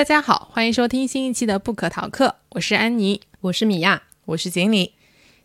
[0.00, 4.94] 大家好，欢迎收听新一期的不可逃课，我是安妮，我是米娅，我是锦鲤。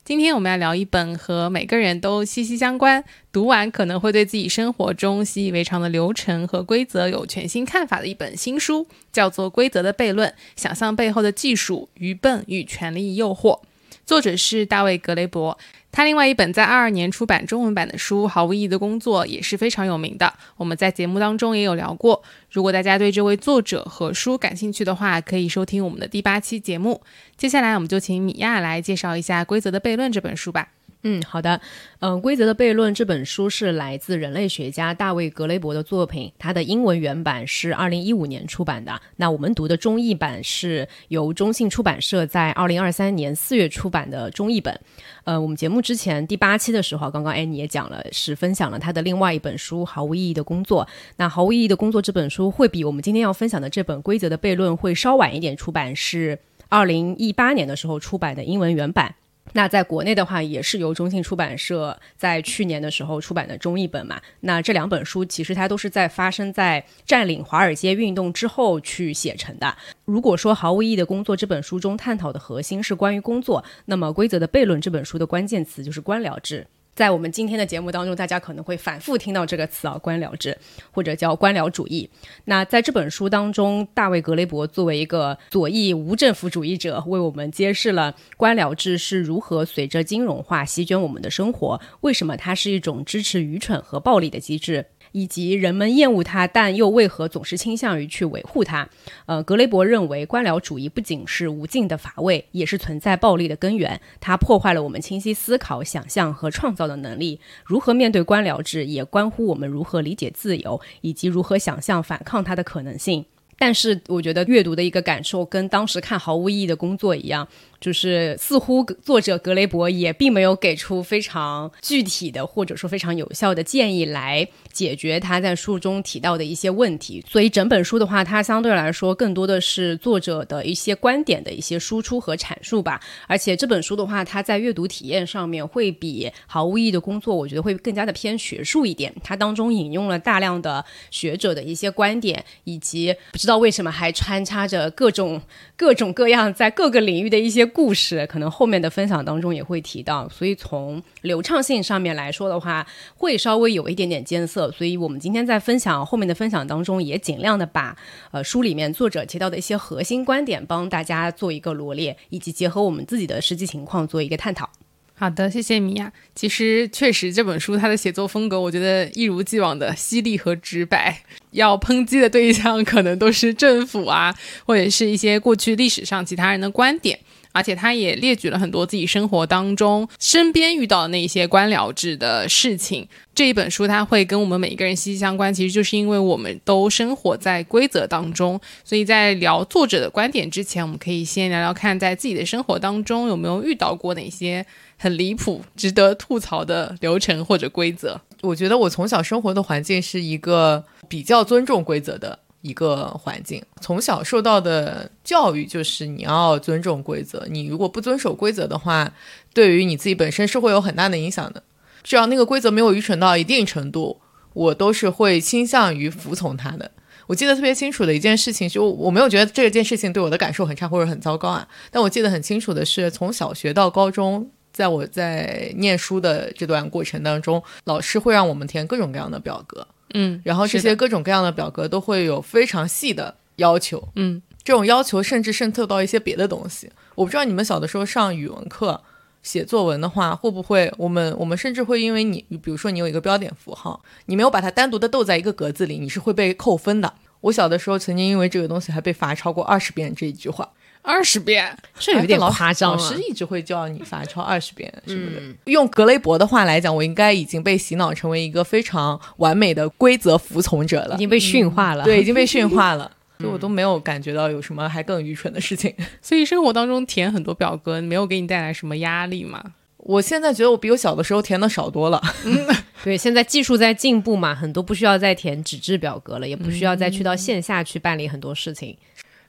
[0.05, 3.03] 今天我们要聊一本和每个人都息息相关，
[3.33, 13.59] 读完可能会对自己生活中习以为常的流程和规则有全新看法的一本新书，叫做《规则的悖论：想象背后的技术、愚笨与权力诱惑》，
[14.05, 15.58] 作者是大卫·格雷伯。
[15.91, 22.22] 他另外一本在二二年出版中文版的书《毫无意义的工作》也是非常有名的，我们在节目当中也有聊过。
[22.52, 27.02] 如果大家对这位作者和书感兴趣的话，可以收听我们的第八期节目。
[27.38, 30.74] 接下来，我们就请米娅来介绍一下《规则的悖论》这本书吧。
[31.08, 31.62] 嗯，好的。
[32.00, 39.00] 嗯，《规则的悖论》这本书是来自人类学家大卫·格雷伯的作品，它的英文原版是二零一五年出版的。
[39.18, 44.80] 那我们读的中译版是由中信出版社在二零二三年四月出版的中译本。
[45.25, 50.84] 呃，我们节目之前第八期的时候，刚刚安妮也讲了，是分享了他的另外一本书《毫无意义的工作》。
[51.17, 59.14] 那《毫无意义的工作》这本书会比我们今天要分享的这本《规则的悖论》会稍晚一点出版，是二零一八年的时候出版的英文原版。
[59.53, 64.19] 那在国内的话，也是由中信出版社在去年的时候出版的中译本嘛。
[64.41, 69.77] 那这两本书其实它都是在发生在占领华尔街运动之后去写成的。
[70.03, 76.67] 如果说毫无意义的工作这本书中探讨的核心是关于工作，那么《规则的悖论》这本书的关键词就是官僚制。
[76.95, 80.57] 在我们今天的节目当中，大家可能会反复听到这个词啊，官僚制
[80.91, 82.09] 或者叫官僚主义。
[82.45, 94.85] 那在这本书当中，大卫·格雷伯作为一个左翼无政府主义者，为我们揭示了官僚制是如何随着金融化席卷我们的生活，为什么它是一种支持愚蠢和暴力的机制。
[95.16, 98.89] 以及人们厌恶它，但又为何总是倾向于去维护它？
[99.27, 104.02] 呃，格雷伯认为，官僚主义不仅是无尽的乏味，也是存在暴力的根源。
[104.19, 107.39] 它破坏了我们清晰思考、想象和创造的能力。
[107.63, 113.23] 如何面对官僚制，也关乎我们如何理解自由，以及如何想象反抗它的可能性。
[113.57, 117.47] 但是，我觉得阅读的一个感受跟当时看毫无意义的工作一样。
[117.85, 133.00] 就是似乎作者格雷伯也并没有给出非常具体的或者说非常有效的建议来解决他在书中提到的一些问题，所以整本书的话，它相对来说更多的是作者的一些观点的一些输出和阐述吧。
[133.28, 139.13] 而且这本书的话，它在阅读体验上面会比毫无意义的工作，我觉得会更加的偏学术一点。
[139.23, 145.40] 它当中引用了大量的学者的一些观点，以及不知道为什么还穿插着各种
[145.78, 147.63] 各种各样在各个领域的一些。
[147.75, 154.72] 故事可能后面的分享当中也会提到，所以从流畅性上面来说的话，会稍微有一点点艰涩。
[154.72, 157.94] 所以我们今天在分享后面的分享当中，也尽量的把
[158.31, 164.69] 呃书里面作者提到的一些核心观点帮大家做一个罗列，以及结合我们自己的实际情况做一个探讨。
[165.18, 166.12] 好的，谢谢米娅。
[166.34, 171.22] 其实确实这本书它的写作风格，我觉得一如既往的犀利和直白。
[171.52, 174.35] 要抨击的对象可能都是政府啊，
[174.66, 177.18] 或者是一些过去历史上其他人的观点。
[177.55, 183.07] 而且他也列举了很多自己生活当中身边遇到的那些官僚制的事情。
[183.33, 188.59] 这一本书它会跟我们每一个人息息相关，其实就是因为我们都生活在规则当中。
[188.83, 194.66] 所以在聊作者的观点之前，我们可以先聊聊看，在自己的生活当中有没有遇到过哪些
[194.97, 198.19] 很离谱、值得吐槽的流程或者规则。
[198.41, 202.39] 我觉得我从小生活的环境是一个比较尊重规则的。
[202.66, 207.46] 一个环境，从小受到的教育就是你要尊重规则。
[207.48, 209.14] 你如果不遵守规则的话，
[209.53, 211.62] 对于你自己本身是会有很大的影响的。
[212.02, 214.20] 只要那个规则没有愚蠢到一定程度，
[214.53, 216.90] 我都是会倾向于服从它的。
[217.28, 221.68] 我记得特别清楚的一件事情，就我没有觉得这件事情对我的感受很差或者很糟糕啊。
[221.92, 229.88] 但我记得很清楚的是，从小学到高中，在我在念书的这段过程当中，老师会让我们填各种各样的表格。
[230.18, 236.90] 嗯，然后这些各种各样的表格都会有非常细的要求，嗯，这种要求甚至渗透到一些别的东西。
[237.16, 239.02] 我不知道你们小的时候上语文课
[239.44, 247.14] 写作文的话，会不会我们我们甚至会因为你，比如说你有一个标点符号，你没有把它单独的逗在一个格子里，你是会被扣分的。
[247.41, 250.68] 我小的时候曾经因为这个东西还被罚超过二十遍这一句话。
[251.05, 255.72] 二十遍，这有点夸张老师一直会叫你罚抄二十遍什么的。
[255.72, 262.03] 用格雷伯的话来讲，我应该已经被洗脑成为一个非常完美的规则服从者了，已经被驯化了。
[262.03, 265.93] 对，已经被驯化了， 所以我都没有感觉到有什么还更愚蠢的事情。
[266.22, 269.63] 所以生活当中填很多表格，没有给你带来什么压力吗？
[269.98, 272.22] 我现在觉得我比我小的时候填的少多了。
[273.03, 278.96] 对，现在技术在进步嘛，很多不需要再填纸质表格了，也不需要再去到线下去办理很多事情。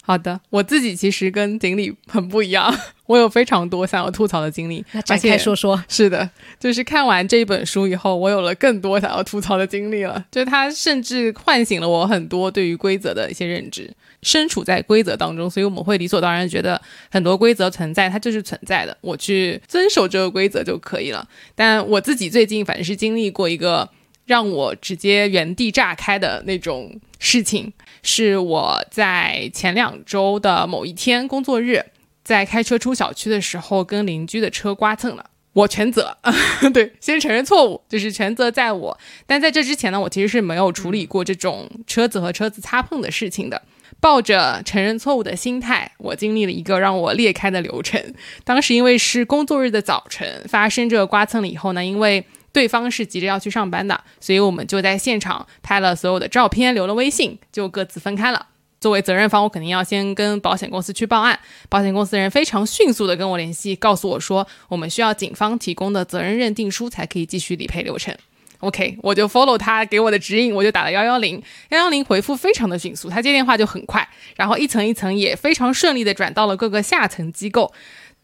[0.07, 2.73] 好的，我自己其实跟锦鲤很不一样。
[3.07, 5.83] 我有非常多想要吐槽的经历，那展开说说。
[5.89, 6.31] 是的，
[6.61, 10.25] 就是看完这一本书以后，我有了更多想要吐槽的经历了。
[10.31, 13.93] 就是它甚至唤醒了我很多对于规则的一些认知。
[14.23, 16.81] 身处在规则当中，所以我们会理所当然觉得
[17.11, 21.29] 很多规则存在，它就是存在的，我去遵守这个规则就可以了。
[21.57, 23.89] 但我自己最近反正是经历过一个
[24.25, 27.73] 让我直接原地炸开的那种事情，
[28.03, 31.85] 是我在前两周的某一天工作日。
[32.25, 36.17] 在开车出小区的时候，跟邻居的车刮蹭了，我全责。
[36.75, 38.99] 对，先承认错误，就是全责在我。
[39.29, 43.63] 但在这之前呢，我其实是没有处理过这种车子和车子擦碰的事情的。
[44.01, 48.03] 抱着承认错误的心态，我经历了一个让我裂开的流程。
[48.43, 58.47] 当时因为是工作日的早晨发生这个刮蹭了以后呢，因为对方是急着要去上班的，所以我们就在现场拍了所有的照片，留了微信，就各自分开了。
[58.81, 61.39] 作为责任方，我肯定要先跟保险公司去报案。
[61.69, 68.17] 保险公司人非常迅速的跟我联系，告诉我说，我们需要警方提供的责任认定书才可以继续理赔流程。
[68.61, 77.71] OK，我就 follow 他给我的指引，我就打了幺幺零，幺幺零回复非常的迅速，他接电话就很快，然后一层一层也非常顺利的转到了各个下层机构。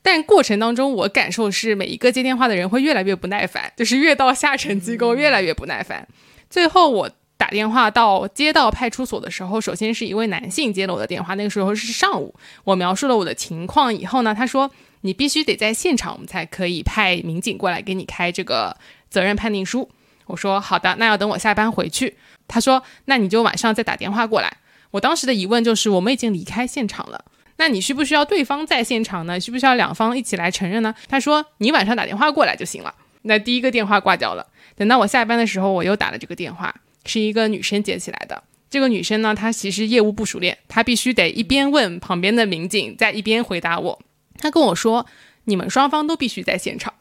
[0.02, 6.06] 但过程当中，我感受是每一个接电话的人会越来越不耐烦，就是越到下层机构越来越不耐烦。
[6.50, 7.10] 最后我。
[7.38, 12.32] 打电话到街道派出所的时候，首先是一位男性接了我的电话，那个时候是上午。
[12.62, 14.70] 我描述了我的情况以后呢，他说
[15.00, 18.76] 你必须得在现场，我们才可以派民警过来给你开这个
[19.10, 19.90] 责任判定书。
[20.26, 22.16] 我说好的，那要等我下班回去。
[22.46, 24.58] 他说那你就晚上再打电话过来。
[24.92, 27.24] 我当时的疑问就是我们已经离开现场了，
[27.56, 29.38] 那你需不需要对方在现场呢？
[29.38, 30.94] 需不需要两方一起来承认呢？
[31.08, 32.94] 他说你晚上打电话过来就行了。
[33.22, 34.46] 那第一个电话挂掉了。
[34.74, 36.74] 等到我下班的时候，我又打了这个电话。
[37.04, 38.44] 是一个女生接起来的。
[38.70, 44.00] 这个女生呢，她其实业务不熟练，她必须得一边问旁边的民警，在一边回答我。
[44.38, 45.04] 她跟我说
[45.46, 46.94] ：“你们双方都必须在现场。”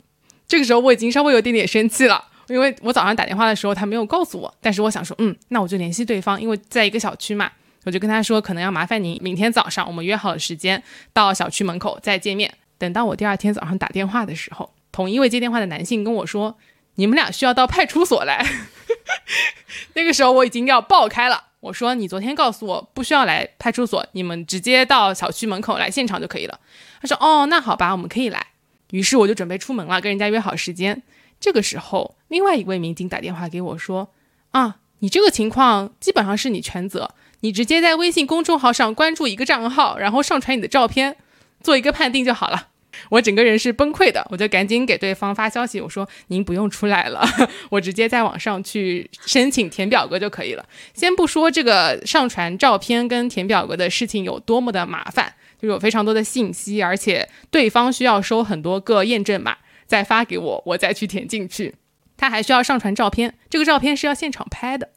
[0.49, 4.51] 这个时候我已经稍微有点点生气了，因为我早上打电话的时候她没有告诉我。
[4.59, 7.51] 但是我想说，嗯，那我就联系对方，因为在一个小区嘛，
[7.83, 10.81] 我就跟他说，可能要麻烦您明天早上我们约好了时间
[11.13, 12.53] 到小区门口再见面。
[12.77, 16.57] 等到我第二天早上打电话的时候，同一位接电话的男性跟我说
[16.95, 18.45] ：“你们俩需要到派出所来。
[19.93, 26.59] ”那个时候我已经要爆开了，我说你昨天告诉我不需要来派出所，你们直接到小区门口来现场就可以了。
[27.01, 28.47] 他说哦，那好吧，我们可以来。
[28.91, 31.01] 于是我就准备出门了，跟人家约好时间。
[31.39, 34.11] 这个时候，另外一位民警打电话给我说
[34.51, 41.17] 啊，你这个情况基本上是你全责，你直接在微信公众号上关注一个账号，然后上传你的照片，
[41.61, 42.69] 做一个判定就好了。
[43.09, 47.25] 我整个人是崩溃的，我就赶紧给对方发消息，我说您不用出来了，
[47.71, 50.65] 我直接在网上去申请填表格就可以了。
[50.93, 61.73] 先不说这个上传照片跟填表格的事情有多么的麻烦，就有非常多的信息，而且对方需要收很多个验证码再发给我，我再去填进去。
[62.17, 64.89] 他还需要上传照片，这个照片是要现场拍的。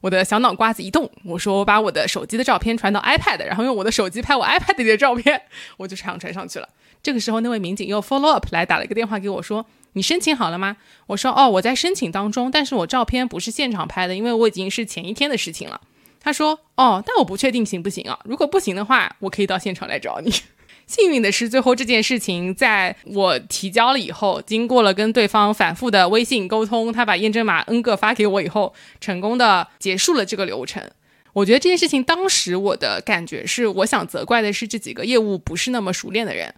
[0.00, 5.42] 我的小脑瓜子一动，我说我把我的手机的照片传到 iPad，然后用我的手机拍我 iPad 里的照片，
[5.76, 6.68] 我就这样传上去了。
[7.02, 9.64] 这个时候，那位民警又 follow up 来打了一个电话给我，说
[9.94, 10.76] ：“你申请好了吗？”
[11.08, 15.80] 我说：“哦，我在申请当中，但是我照片不是现场拍的，因为我已经是前一天的事情了。”
[16.22, 18.18] 他说：“哦，但我不确定行不行啊？
[18.24, 20.30] 如果不行的话，我可以到现场来找你。”
[20.90, 30.82] 幸运的是，最后这件事情在我提交了以后，经过了跟对方反复的微信沟通，他把验证码 n 个发给我以后，成功的结束了这个流程。
[31.32, 36.52] 我觉得这件事情当时我的感觉是，我想责怪的是这几个业务不是那么熟练的人。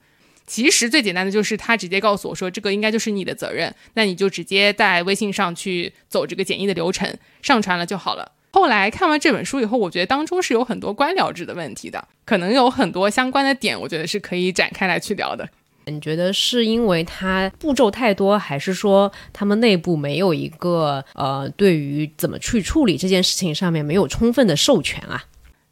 [0.46, 8.32] 其实最简单的就是他直接告诉我说，这个应该就是你的责任，那你就直接在微信上去走这个简易的流程，上传了就好了。
[8.52, 15.48] 后来看完这本书以后，我觉得当中是有很多官僚制的问题的，可能有很多相关的点，我觉得是可以展开来去聊的。
[15.86, 25.24] 你觉得是因为它步骤太多，还是说他们内部没有一个呃，对于怎么去处理这件事情上面没有充分的授权啊？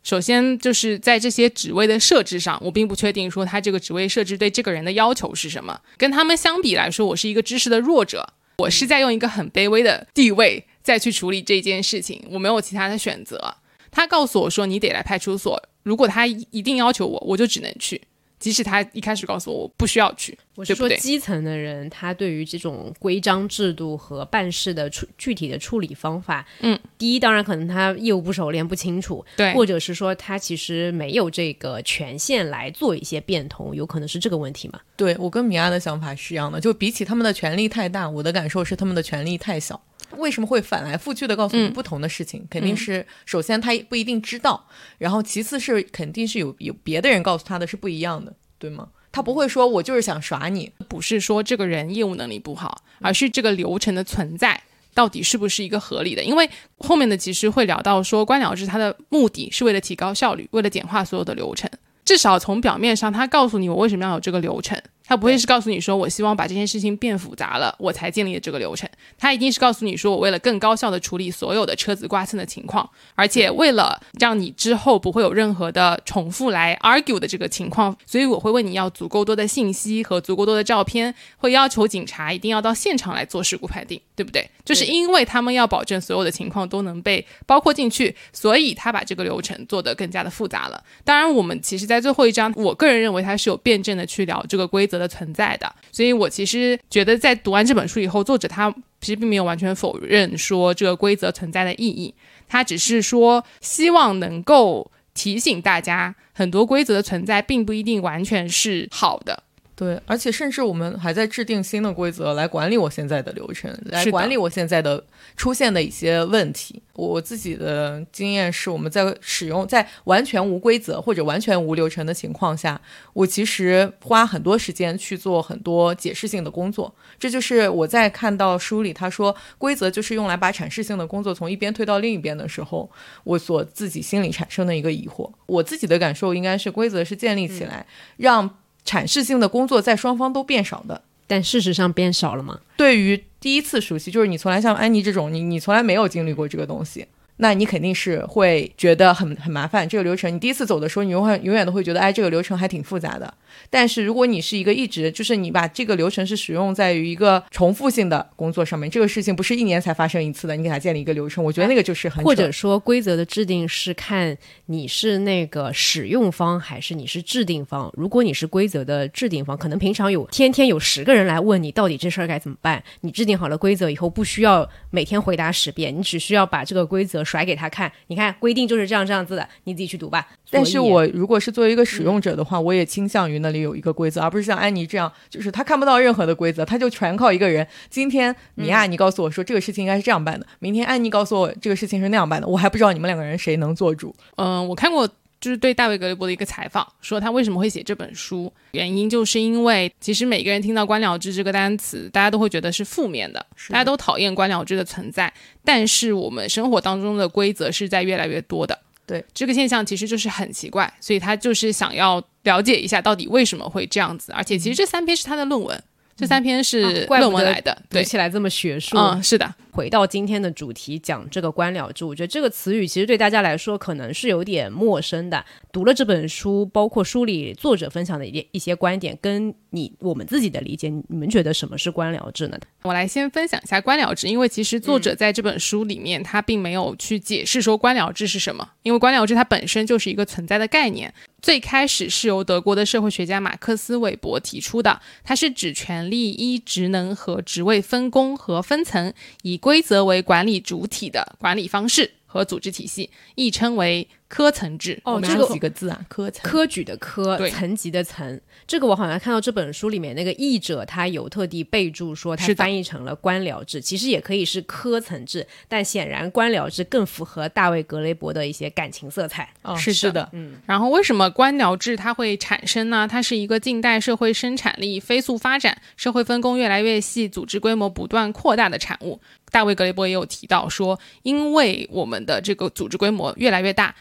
[0.02, 5.78] 首先就是在这些职位的设置上，我并不确定说他这个职位设置对这个人的要求是什么。
[5.98, 13.54] 跟他们相比来说，我是一个知识的弱者，我是在用一个很卑微的地位再去处理这件事情，我没有其他的选择。
[13.92, 18.02] 他告诉我说你得来派出所，如果他一定要求我，我就只能去。
[18.40, 34.78] 即使他一开始告诉我我不需要去，我是说基层的人，他对于这种规章制度和办事的处具体的处理方法，嗯，第一当然可能他业务不熟练不清楚，对，或者是说他其实没有这个权限来做一些变通，有可能是这个问题嘛？
[34.96, 39.82] 对我跟米娅的想法是一样的，就比起他们的权力太大，我的感受是他们的权力太小。
[40.18, 42.46] 为什么会反来覆去的告诉你不同的事情？
[42.50, 48.88] 肯定是首先他不一定知道，然后其次是肯定是有有别的人告诉他的是不一样的，对吗？
[49.12, 54.60] 他不会说我就是想耍你，不是说这个人业务能力不好，而是这个流程的存在
[54.94, 56.22] 到底是不是一个合理的？
[56.22, 56.48] 因为
[56.78, 61.68] 后面的其实会聊到说，官僚制它的目的是为了提高效率，为了简化所有的流程。
[62.04, 64.80] 至少从表面上，他告诉你我为什么要有这个流程。
[65.10, 68.88] 他不会是告诉你说，我希望把这件事情变复杂了，我才建立的这个流程。
[69.18, 84.46] 他一定是告诉你说，我为了更高效的处理所有的车子刮蹭的情况，而且为了让你之后不会有任何的重复来 argue 的这个情况，所以我会问你要足够多的信息和足够多的照片，会要求警察一定要到现场来做事故判定，对不对？
[84.66, 90.78] 就是因为他们要保证所有的情况都能被包括进去，所以他把这个流程做得更加的复杂了。
[91.02, 102.14] 当然，我们其实在最后一章，我个人认为他是有辩证的去聊这个规则的存在的，所以我其实觉得在读完这本书以后，作者他其实并没有完全否认说这个规则存在的意义，
[102.46, 109.44] 他只是说希望能够提醒大家，很多规则的存在并不一定完全是好的。
[109.80, 115.02] 对，而且甚至我们还在制定新的规则来管理我现在的流程，来管理我现在的
[115.38, 116.82] 出现的一些问题。
[116.92, 122.78] 我自己的经验是，我们在使用在完全无规则或者完全无流程的情况下，
[123.14, 126.94] 我其实花很多时间去做很多解释性的工作。
[127.18, 132.90] 这就是我在看到书里他说规则就是用来把阐释性的工作从一边推到另一边的时候，
[133.24, 135.32] 我所自己心里产生的一个疑惑。
[135.46, 137.86] 我自己的感受应该是，规则是建立起来
[138.18, 138.58] 让。
[138.84, 142.60] 阐释性的工作在双方都变少的，但事实上变少了吗？
[142.76, 147.06] 对于第一次熟悉，就是你从来像安妮这种，你你从来没有经历过这个东西。
[147.40, 153.32] 那你肯定是会觉得很很麻烦，这个流程你第一次走的时候，你永远永远都会觉得，哎，这个流程还挺复杂的。
[153.70, 167.90] 但是如果你是一个一直就是你把这个流程是使用在于一个重复性的工作上面，这个事情不是一年才发生一次的，你给他建立一个流程，我觉得那个就是很或者说规则的制定是看你是那个使用方还是你是制定方。
[167.96, 177.24] 如果你是规则的制定方，可能平常有天天有十个人来问你到底这事儿该怎么办，你制定好了规则以后，不需要每天回答十遍，你只需要把这个规则。
[177.30, 180.26] 甩给他看，你看规定就是这样这样子的，你自己去读吧。
[180.50, 187.64] 但是我如果是作为一个使用者的话，我也倾向于那里有一个规则，而不是像安妮这样，就是他看不到任何的规则，他就全靠一个人。
[187.88, 194.12] 今天米娅，你告诉我说这个事情应该是这样办的，明天安妮告诉我这个事情是那样办的，我还不知道你们两个人谁能做主。
[194.34, 195.08] 嗯，我看过。
[195.40, 205.32] 就是对大卫格雷伯的一个采访，说他为什么会写这本书，原因就是因为其实每个人听到官僚制这个单词，大家都会觉得是负面的，大家都讨厌官僚制的存在。
[205.64, 214.32] 但是我们生活当中的规则是在越来越多的，对这个现象其实就是很奇怪，所以他就是想要了解一下到底为什么会这样子。
[214.32, 215.82] 而且其实这三篇是他的论文，
[216.14, 218.98] 这三篇是论文来的，读起来这么学术。
[218.98, 219.54] 嗯，是的。
[219.80, 225.42] 回到今天的主题，讲这个官僚制，我觉得这个词语其实对大家来说可能是有点陌生的。
[225.72, 232.58] 读了这本书，包括书里作者分享的一一些观点，跟你我们自己的理解，你们觉得什么是官僚制呢？
[232.82, 241.14] 我来先分享一下官僚制，因为其实作者在这本书里面他并没有去解释说官僚制是什么，因为官僚制它本身就是一个存在的概念。
[241.40, 249.56] 最开始是由德国的社会学家马克思韦伯提出的，它是指权力依职能和职位分工和分层以。
[249.60, 254.08] 规规则为管理主体的管理方式和组织体系，亦称为。
[254.30, 258.40] 科层制哦，这个几个字啊，科层科举的科，层级的层。
[258.64, 269.52] 这个我好像看到这本书里面那个译者他有特地备注说，他翻译成了官僚制，其实也可以是科层制，但显然官僚制更符合大卫格雷伯的一些感情色彩。
[269.62, 270.54] 哦，是的，嗯。
[270.64, 273.08] 然后为什么官僚制它会产生呢？
[273.10, 279.20] 它是一个近代社会生产力飞速发展、社会分工越来越细、组织规模不断扩大的产物。
[279.50, 283.92] 大卫格雷伯也有提到说，因为我们的这个组织规模越来越大。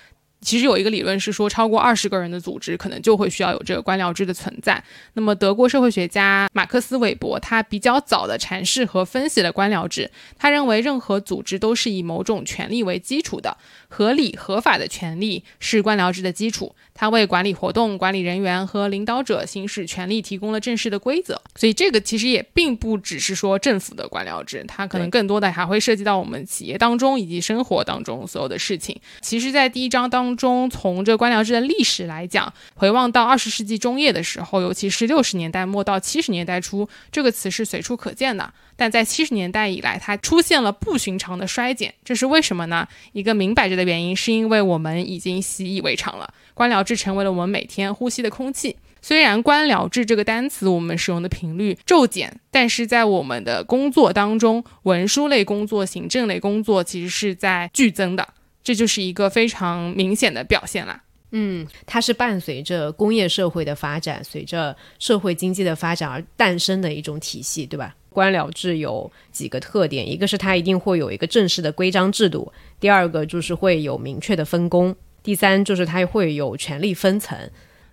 [0.41, 4.81] 其实有一个理论是说，超过二十个人的组织可能就会需要有这个官僚制的存在。
[5.13, 10.09] 那么，德国社会学家马克思韦伯他比较早的阐释和分析了官僚制。
[10.37, 13.57] 他认为，任何组织都是以某种权利为基础的，
[13.89, 16.73] 合理合法的权利是官僚制的基础。
[16.99, 28.99] 他为管理活动、管理人员和领导者行使权力提供了正式的规则，所以这个其实也并不只是说政府的官僚制，它可能更多的还会涉及到我们企业当中以及生活当中所有的事情。
[29.21, 38.53] 其实，在第一章当中，从这官僚制的历史来讲，回望到二十世纪中叶的时候，尤其是六十年代末到七十年代初，这个词是随处可见的。
[38.79, 42.87] 但在七十年代以来，它出现了不寻常的衰减，这是为什么呢？
[43.11, 48.77] 一个明摆着的原因，是因为我们已经习以为常了，官僚制成为了我们每天呼吸的空气。
[49.01, 58.25] 虽然“官僚制”这个单词我们使用的频率骤减，但是在我们的工作当中，文书类工作、行政类工作其实是在剧增的，
[58.63, 61.03] 这就是一个非常明显的表现啦。
[61.31, 67.95] 嗯，它是伴随着工业社会的发展，随着社会经济的发展而诞生的一种体系，对吧？
[68.09, 77.37] 官僚制有几个特点，一个是它一定会有一个正式的规章制度，第二个就是会有明确的分工，第三就是它会有权力分层。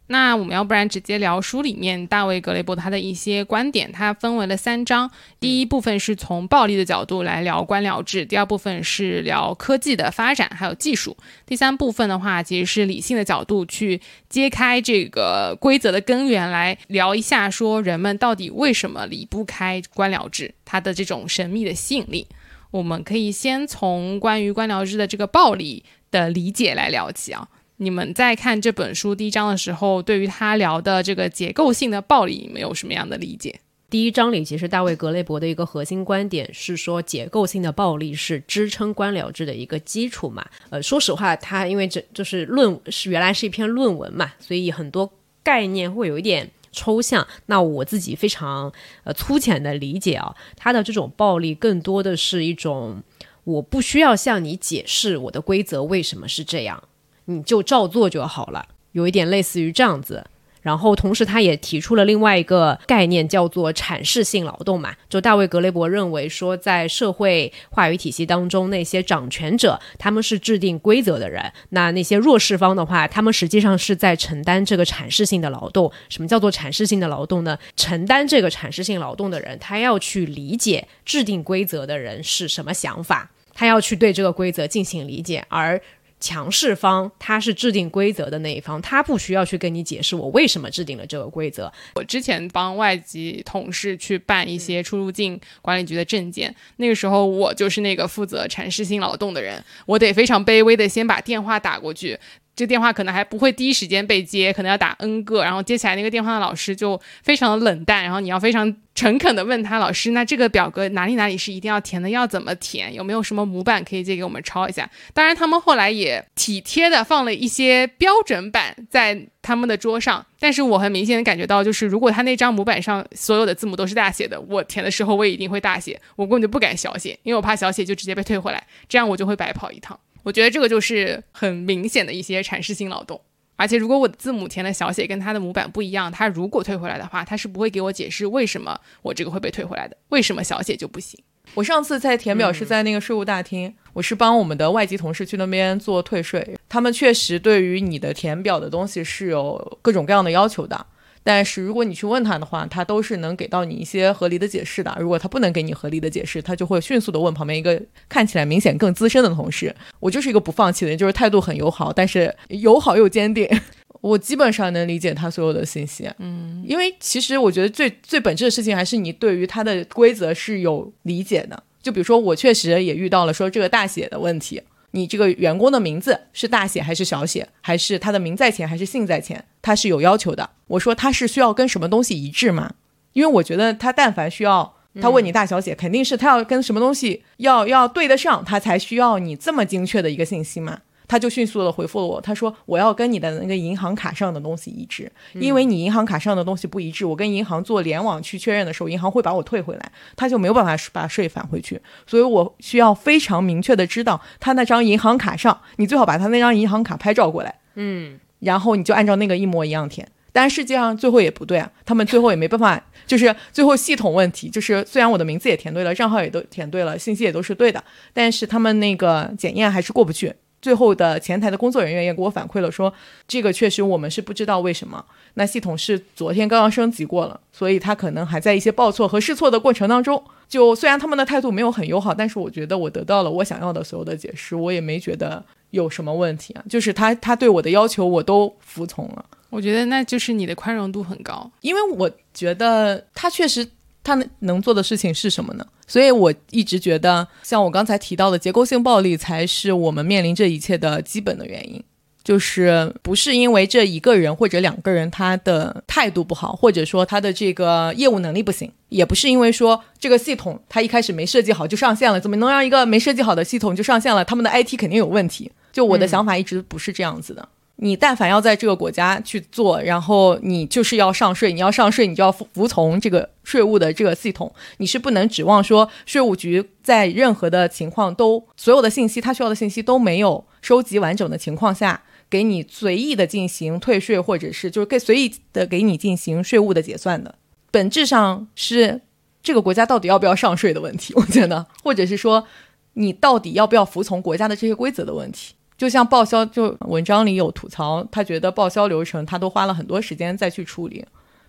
[0.09, 5.11] 那我们要不然直接聊书里面大卫·格雷伯他的一些观点，它分为了三章。
[5.41, 22.29] 第一部分是从暴力的角度来聊官僚制，第二部分是聊科技的发展还有技术，第三部分的话其实是理性的角度去揭开这个规则的根源，来聊一下说人们到底为什么离不开官僚制，它的这种神秘的吸引力。
[22.71, 27.49] 我们可以先从关于官僚制的这个暴力的理解来聊起啊。
[27.79, 33.61] 你们在看这本书第一章的时候，对于他聊的这个结构性的暴力，你们有什么样的理解？
[33.91, 40.45] 第一章里，其实大卫·格雷伯的一个核心观点是说，结构性的暴力是支撑官僚制的一个基础嘛。
[40.71, 47.25] 呃，说实话，他因为这就是论是原来是一篇论文嘛，所以很多概念会有一点抽象。
[47.45, 48.73] 那我自己非常
[49.05, 53.03] 呃粗浅的理解啊，他的这种暴力更多的是一种，
[53.45, 56.83] 我不需要向你解释我的规则为什么是这样。
[57.27, 60.27] 你就照做就好了，有一点类似于这样子。
[60.63, 64.93] 然后同时，他也提出了另外一个概念，叫做阐释性劳动嘛。
[65.09, 75.93] 就大卫·格雷伯认为说，在社会话语体系当中，那些掌权者他们是制定规则的人，那那些弱势方的话，他们实际上是在承担这个阐释性的劳动。
[76.09, 77.57] 什么叫做阐释性的劳动呢？
[77.77, 85.81] 承担这个阐释性劳动的人，他要去理解制定规则的人是什么想法，他要去对这个规则进行理解，而。
[86.19, 91.73] 强势方他是制定规则的那一方，他不需要去跟你解释我为什么制定了这个规则。
[91.95, 102.19] 我之前帮外籍同事去办一些出入境管理局的证件，那个时候我就是那个负责阐释性劳动的人，我得非常卑微的先把电话打过去。
[102.57, 114.91] 这电话可能还不会第一时间被接，可能要打 N 个，然后接起来那个电话的老师就非常的冷淡，然后你要非常诚恳的问他老师，那这个表格哪里哪里是一定要填的，要怎么填，有没有什么模板可以借给我们抄一下？
[115.13, 130.01] 当然，他们后来也体贴的放了一些标准版在他们的桌上，但是我很明显的感觉到，就是如果他那张模板上所有的字母都是大写的，我填的时候我也一定会大写，我根本就不敢小写，因为我怕小写就直接被退回来，这样我就会白跑一趟。
[130.27, 133.21] 我觉得这个就是很明显的一些阐释性劳动，
[133.55, 141.23] 而且如果我的字母填的小写跟它的模板不一样，它如果退回来的话，它是不会给我解释为什么我这个会被退回来的，为什么小写就不行？
[141.55, 150.87] 我上次在填表是在那个税务大厅，我是帮我们的外籍同事去那边做退税，他们确实对于你的填表的东西是有各种各样的要求的。
[151.29, 154.97] 但是如果你去问他的话，他都是能给到你一些合理的解释的。
[155.01, 159.75] 如果他不能给你合理的解释，他就会迅速的问旁边一个看起来明显更资深的同事。
[159.99, 163.49] 我就是一个不放弃的人，就是态度很友好，但是友好又坚定。
[164.01, 171.61] 我基本上能理解他所有的信息，嗯，因为其实我觉得最最本质的事情还是你对于他的规则是有理解的。
[171.83, 174.63] 就比如说我确实也遇到了说这个大写的问题。
[174.97, 179.45] 你这个员工的名字是大写还是小写，还是他的名在前还是姓在前？
[179.61, 180.51] 他是有要求的。
[180.69, 182.73] 我说他是需要跟什么东西一致吗？
[183.13, 190.81] 因为我觉得他但凡需要，他问你大小写，肯定是他要跟什么东西要要对得上，他才需要你这么精确的一个信息嘛。
[191.09, 220.35] 他就迅速的回复了我，他说我要跟你的那个银行卡上的东西一致，因为你银行卡上的东西不一致，我跟银行做联网去确认的时候，银行会把我退回来，他就没有办法把税返回去，所以我需要非常明确的知道他那张银行卡上，你最好把他那张银行卡拍照过来，嗯，然后你就按照那个一模一样填，但实际上最后也不对啊，他们最后也没办法，就是最后系统问题，就是虽然我的名字也填对了，账号也都填对了，信息也都是对的，但是他们那个检验还是过不去。
[220.67, 222.93] 最后的前台的工作人员也给我反馈了，说
[223.29, 225.05] 这个确实我们是不知道为什么。
[225.35, 230.21] 那系统是昨天刚刚升级过了，所以他可能还在一些报错和试错的过程当中。
[230.49, 236.65] 就虽然他们的态度没有很友好，但是我觉得我得到了我想要的所有的解释，我也没觉得有什么问题啊。
[236.69, 239.25] 就是他他对我的要求我都服从了。
[239.51, 243.65] 我觉得那就是你的宽容度很高，因为我觉得他确实。
[244.07, 245.67] 他能能做的事情是什么呢？
[245.89, 251.83] 所以我一直觉得，像我刚才提到的结构性暴力，才是我们面临这一切的基本的原因。
[252.23, 264.25] 就是不是因为这一个人或者两个人他的态度不好，或者说他的这个业务能力不行，也不是因为说这个系统他一开始没设计好就上线了，怎么能让一个没设计好的系统就上线了？
[264.25, 265.53] 他们的 IT 肯定有问题。
[265.73, 267.49] 就我的想法一直不是这样子的。
[267.79, 274.51] 你但凡要在这个国家去做，然后你就是要上税，你要上税，你就要服服从这个税务的这个系统。
[274.79, 287.35] 你是不能指望说税务局在任何的情况都所有的信息，他需要的信息都没有收集完整的情况下，给你随意的进行退税，或者是就是给随意的给你进行税务的结算的。
[287.71, 289.03] 本质上是
[289.43, 292.47] 这个国家到底要不要上税的问题，我觉得，或者是说
[292.95, 295.56] 你到底要不要服从国家的这些规则的问题。
[295.77, 301.05] 就像报销，就文章里有吐槽，他觉得报销流程他都花了很多时间再去处理。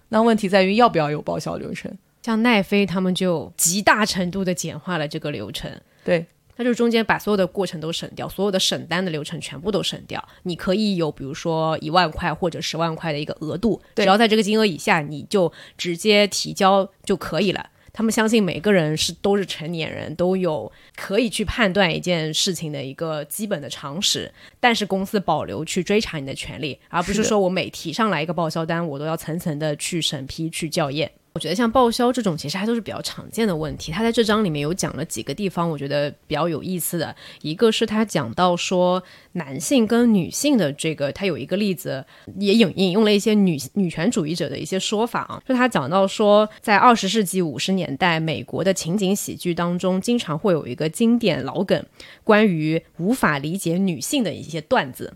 [0.09, 1.91] 那问题在于要不要有报销流程？
[2.23, 5.71] 像奈飞他们就极大程度的简化了这个流程。
[6.03, 6.25] 对，
[6.57, 10.21] 那就中间把所有的过程都省掉，所有的审单的流程全部都省掉。
[10.43, 17.69] 你可以有比如说一万块或者十万块的一个额度，只要在这个金额以下，你就直接提交就可以了。
[17.97, 31.11] 他们相信每个人是都是成年人，都有可以去判断一件事情的一个基本的常识，但是公司保留去追查你的权利，而不是说我每提上来一个报销单，我都要层层的去审批去校验。
[31.37, 33.91] 我觉得像报销这种，其实还都是比较常见的问题。
[33.91, 42.03] 他在这章里面有讲了几个地方，我觉得比较有意思的一个是他讲到说男性跟女性的这个，他有一个例子
[42.39, 51.85] 也引引用了一些女女权主义者的一些说法啊，就他讲到说，在二十世纪五十年代美国的情景喜剧当中，经常会有一个经典老梗，
[52.23, 55.13] 关于无法理解女性的一些段子。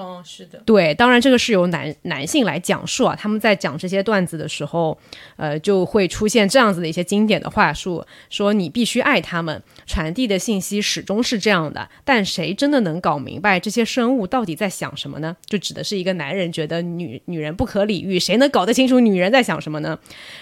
[0.00, 3.14] 嗯，是的，对，当然这个是由男男性来讲述啊。
[3.14, 4.96] 他们在讲这些段子的时候，
[5.36, 11.86] 呃，就会出现这样子的一些经典的话术，说你必须爱他们，传递的信息始终是这样的。
[12.02, 15.36] 但谁真的能搞明白这些生物到底在想什么呢？
[15.44, 19.98] 就指的是一个男人觉得女女人不可理喻，谁能搞得清楚女人在想什么呢？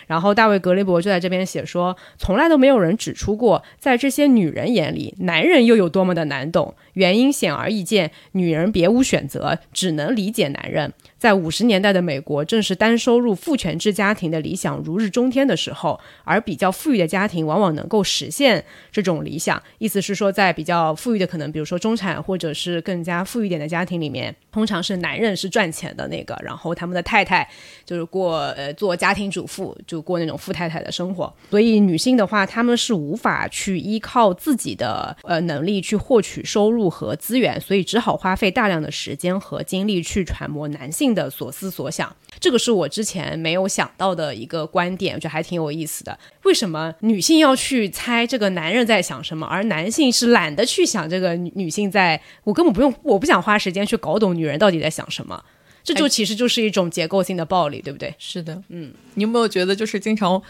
[0.06, 6.74] 然后大卫格雷伯就在这边写说，从来都没有人指出过，在这些女人眼里，男人又有多么的难懂。
[6.98, 9.60] 原因显而易见，女人别无选择。
[9.72, 10.92] 只能理解男人。
[11.18, 19.60] 在五十年代的美国，正是单收入父权制家庭的理想如日中天的时候，而比较富裕的家庭往往能够实现这种理想。
[19.78, 27.48] 意思是说，在比较富裕的，可能比如说中产或者是更加富裕点的家庭里面，通常是男人是赚钱的那个，然后他们的太太
[27.84, 31.34] 就是过呃做家庭主妇，就过那种富太太的生活。
[31.50, 41.07] 所以女性的话，她们是无法去依靠自己的呃能力去获取收入和资源，所以只好花费大量的时间和精力去揣摩男性。
[41.14, 46.18] 的所思所想，这个是我之前没有想到的一个观点，我觉得还挺有意思的。
[46.44, 52.20] 为什么女性要去猜这个男人在想什么，而男性是懒得去想这个女女性在？
[52.44, 55.42] 我根本不用，我不想花时间去搞懂女人到底在想什么。
[55.84, 58.14] 这就其实就是一种结构性的暴力，对不对？
[58.18, 60.42] 是的，嗯，你有没有觉得就是经常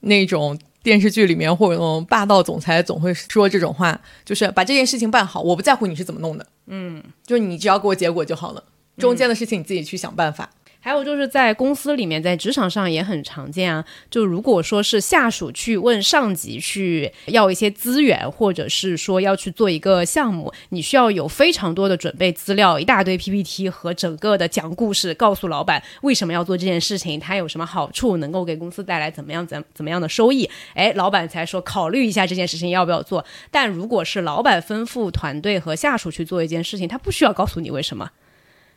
[0.00, 8.62] 那种电视剧里面或者那种霸道总裁总会说这种话，就是把这件事情办好，我不在乎你是怎么弄的，嗯，就是你只要给我结果就好了。
[8.96, 10.50] 中间的事情你自己去想办法。
[10.80, 13.82] 还有就是在公司里面，在职场上也很常见啊。
[14.10, 30.50] 就如果说是下属去问上级去要一些资源，或者是说要去做一个项目，你需要有非常多的准备资料，一大堆 PPT 和整个的讲故事，告诉老板为什么要做这件事情，它有什么好处，能够给公司带来怎么样怎怎么样的收益。
[30.74, 33.24] 哎，老板才说考虑一下这件事情要不要做。
[33.50, 38.10] 但如果是老板吩咐团队和下属去做一件事情，他不需要告诉你为什么。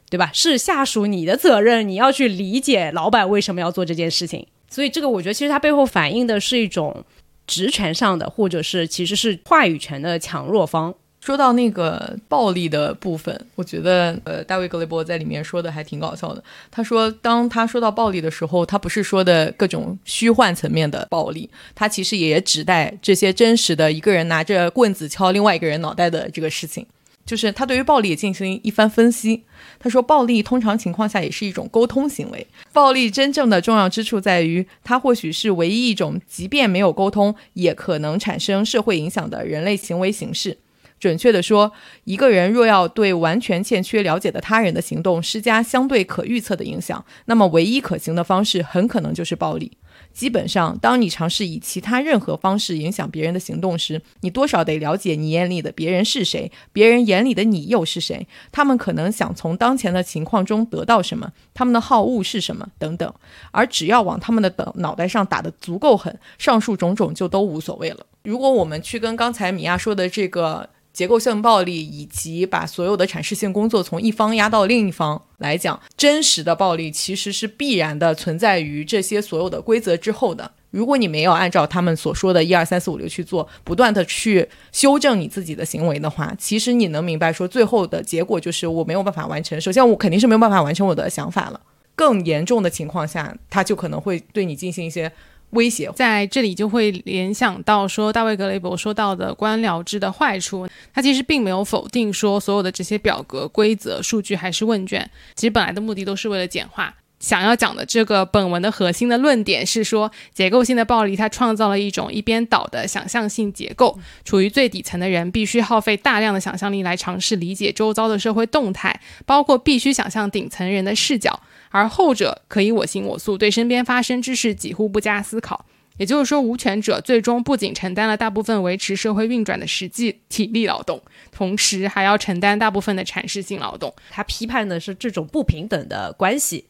[0.09, 0.29] 对吧？
[0.33, 4.45] 是下属你的责任，你要去理解老板为什么要做这件事情。
[4.69, 7.03] 所以这个我觉得其实它背后反映的是一种
[7.45, 10.93] 职权上的，或者是其实是话语权的强弱方。
[11.19, 16.41] 说到那个暴力的部分，我觉得呃，大卫格雷伯在里面说的还挺搞笑的。
[16.71, 26.85] 他说，当他说到暴力的时候，他不是说的各种虚幻层面的暴力，他其实也指代这些真实的一个人拿着棍子敲另外一个人脑袋的这个事情。
[27.27, 29.43] 就是他对于暴力进行一番分析。
[29.77, 32.47] 他说，暴力通常情况下也是一种沟通行为。
[32.73, 40.57] 暴力真正的重要之处在于，它或许是唯一一种即便没有沟通也可能产生社会影响的人类行为形式。
[40.99, 41.71] 准确地说，
[42.05, 49.73] 一个人若要对完全欠缺了解的他人的行动施加相对可预测的影响，那么唯一可行的方式很可能就是暴力。
[50.17, 63.13] 基本上，当你尝试以其他任何方式影响别人的行动时，你多少得了解你眼里的别人是谁，别人眼里的你又是谁，他们可能想从当前的情况中得到什么，他们的好恶是什么等等。
[63.51, 68.03] 而只要往他们的脑袋上打得足够狠，上述种种就都无所谓了。
[68.23, 70.67] 如果我们去跟刚才米娅说的这个。
[70.97, 80.51] 结构性暴力以及把所有的阐释性工作从一方压到另一方来讲，真实的暴力其实是必然的存在于这些所有的规则之后的。
[80.71, 89.61] 如果你没有按照他们所说的一二三四五六去做，不断的去修正你自己的行为的话，其实你能明白说最后的结果就是我没有办法完成。
[89.61, 91.61] 首先，我肯定是没有办法完成我的想法了。
[91.95, 95.11] 更严重的情况下，他就可能会对你进行一些
[95.51, 95.91] 威胁。
[95.95, 106.93] 在这里就会联想到说，大卫格雷伯说到的官僚制的坏处，他其实并没有否定说所有的这些表格、规则、数据还是问卷，其实本来的目的都是为了简化。
[107.19, 125.65] 想要讲的这个本文的核心的论点是说，结构性的暴力它创造了一种一边倒的想象性结构，处于最底层的人必须耗费大量的想象力来尝试理解周遭的社会动态，包括必须想象顶层人的视角，而后者可以我行我素，对身边发生之事几乎不加思考。
[125.97, 131.01] 也就是说，无权者最终不仅承担了大部分维持社会运转的实际体力劳动，
[131.31, 133.91] 同时还要承担大部分的阐释性劳动。
[134.11, 136.65] 他批判的是这种不平等的关系。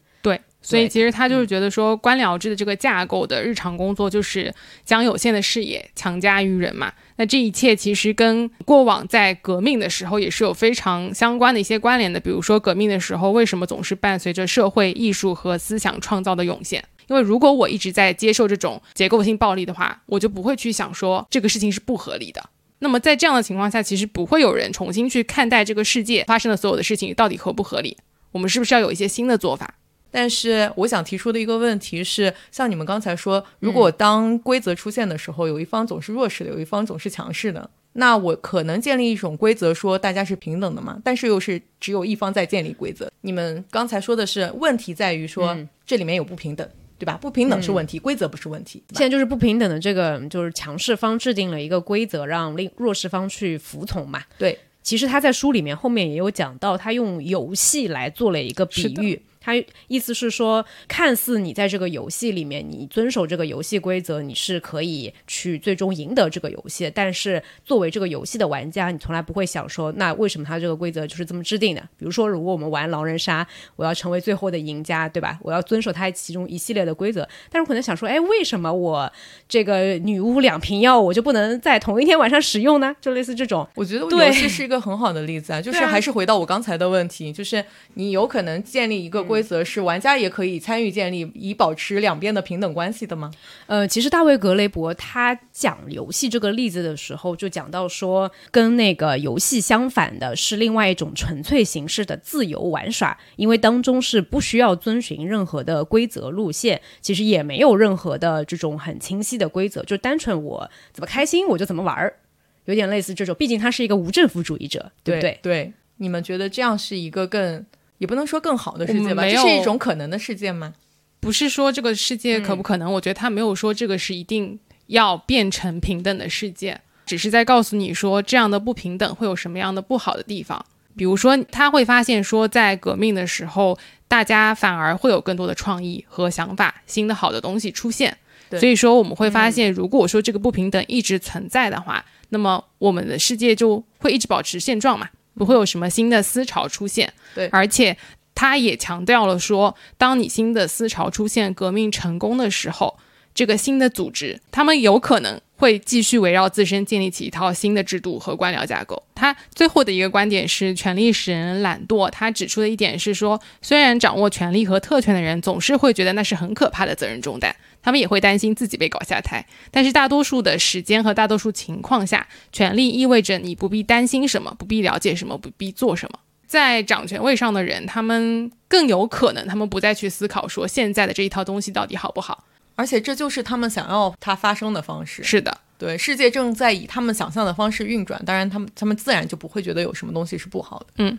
[0.68, 4.54] 对，所以其实他就是觉得说，官僚制的这个架构的日常工作就是
[4.84, 6.92] 将有限的视野强加于人嘛。
[7.16, 12.20] 那这一切其实跟过往在革命的时候也是有非常相关的一些关联的。
[12.20, 16.84] 比如说，革命的时候为什么总是伴随着社会、艺术和思想创造的涌现？
[17.08, 22.50] 因为如果我一直在接受这种结构性暴力的话，我就不会去想说这个事情是不合理的。
[22.80, 27.96] 那么在这样的情况下，其实不会有人重新去看待这个世界发生的所有的事情到底合不合理。
[28.30, 29.74] 我们是不是要有一些新的做法？
[30.10, 40.98] 但是我想提出的一个问题是，像你们刚才说，如果当规则出现的时候，有一方总是弱势的，有一方总是强势的，那我可能建立一种规则，说大家是平等的嘛？
[41.04, 43.10] 但是又是只有一方在建立规则。
[43.20, 46.66] 你们刚才说的是问题在于说这里面有不平等，
[46.98, 47.18] 对吧？
[47.20, 48.82] 不平等是问题，规则不是问题。
[48.90, 54.22] 现在就是不平等的这个，就是强势方制定了一个规则，让另弱势方去服从嘛？
[54.38, 54.58] 对。
[54.80, 59.20] 其实他在书里面后面也有讲到，他用游戏来做了一个比喻。
[59.48, 66.92] 他意思是说，看似你在这个游戏里面，你遵守这个游戏规则，你是可以去最终赢得这个游戏。
[66.94, 71.80] 但是作为这个游戏的玩家，你从来不会想说，那为什么他这个规则就是这么制定的？
[71.96, 75.38] 比如说，如果我们玩狼人杀，我要成为最后的赢家，对吧？
[75.42, 77.26] 我要遵守他其中一系列的规则。
[77.50, 79.10] 但是可能想说，哎，为什么我
[79.48, 82.94] 这个女巫两瓶药，我就不能在同一天晚上使用呢？
[83.00, 85.62] 就类似这种，我觉得游戏是一个很好的例子啊。
[85.62, 89.37] 就是还是回到我刚才的问题，就是你有可能建立一个规。
[89.38, 93.30] 规则是玩家也可以参与建立，以保持两边的平等关系的吗？
[93.66, 112.16] 呃，其实大卫格雷伯他讲游戏这个例子的时候，就讲到说，跟那个游戏相反的是另外一种纯粹形式的自由玩耍，因为当中是不需要遵循任何的规则路线，其实也没有任何的这种很清晰的规则，就单纯我怎么开心我就怎么玩儿，
[112.64, 113.32] 有点类似这种。
[113.38, 115.38] 毕竟他是一个无政府主义者，对不对？
[115.40, 117.64] 对，你们觉得这样是一个更？
[117.98, 120.74] 也不能说更好的世界吧，这是一种可能的世界吗？
[121.20, 122.92] 不是说这个世界可不可能？
[122.92, 130.64] 我觉得他没有说这个是一定要变成平等的世界，只是在告诉你说这样的不平等会有什么样的不好的地方。
[130.96, 138.16] 比如说，他会发现说，在革命的时候，大家反而会有更多的创意和想法，新的好的东西出现。
[138.52, 145.08] 所以说，我们会发现，如果说这个不平等一直存在的话，那么我们的世界就会一直保持现状嘛。
[145.38, 147.96] 不会有什么新的思潮出现，对，而且
[148.34, 152.98] 他也强调了说，当你新的思潮出现、革命成功的时候，
[153.38, 159.00] 这个新的组织，他们有可能会继续围绕自身建立起一套新的制度和官僚架构。
[159.14, 162.10] 他最后的一个观点是，权力使人懒惰。
[162.10, 167.54] 他指出的一点是说，虽然掌握权力和特权的人总是会觉得那是很可怕的责任重担。
[167.80, 176.18] 他们也会担心自己被搞下台，但是大多数的时间和大多数情况下，权力意味着你不必担心什么，不必了解什么，不必做什么。
[176.48, 182.42] 在掌权位上的人，他们更有可能，他们不再去思考说现在的这一套东西到底好不好，
[182.78, 185.20] 而且这就是他们想要它发生的方式。
[185.24, 190.86] 是的，对，世界正在以他们想象的方式运转，当然，他们他们自然就不会觉得有什么东西是不好的。
[190.98, 191.18] 嗯。